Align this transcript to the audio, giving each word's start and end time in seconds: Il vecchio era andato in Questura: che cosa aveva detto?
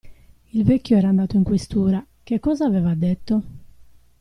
Il 0.53 0.63
vecchio 0.63 0.97
era 0.97 1.09
andato 1.09 1.35
in 1.35 1.43
Questura: 1.43 2.03
che 2.23 2.39
cosa 2.39 2.65
aveva 2.65 2.95
detto? 2.95 3.43